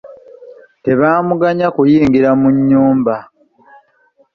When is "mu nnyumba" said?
2.41-3.15